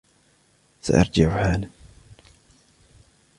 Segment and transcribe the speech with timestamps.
[0.81, 1.69] سأرجع حالا!